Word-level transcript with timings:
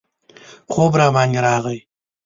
خوب 0.73 0.91
راباندې 0.99 1.39
راغی. 1.45 1.79